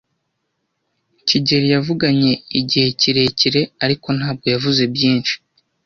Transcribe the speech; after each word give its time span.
kigeli 1.27 1.67
yavuganye 1.75 2.31
igihe 2.59 2.87
kirekire, 2.99 3.61
ariko 3.83 4.07
ntabwo 4.17 4.45
yavuze 4.53 4.83
byinshi. 4.93 5.33